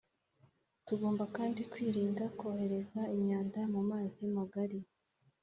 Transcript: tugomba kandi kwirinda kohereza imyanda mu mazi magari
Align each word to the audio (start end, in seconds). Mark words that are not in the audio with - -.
tugomba 0.85 1.23
kandi 1.35 1.59
kwirinda 1.71 2.23
kohereza 2.37 3.01
imyanda 3.15 3.59
mu 3.73 3.81
mazi 3.91 4.21
magari 4.35 4.79